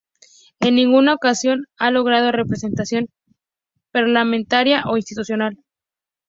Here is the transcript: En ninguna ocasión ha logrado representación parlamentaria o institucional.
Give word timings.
En 0.59 0.73
ninguna 0.77 1.13
ocasión 1.13 1.65
ha 1.77 1.91
logrado 1.91 2.31
representación 2.31 3.09
parlamentaria 3.91 4.81
o 4.87 4.97
institucional. 4.97 5.59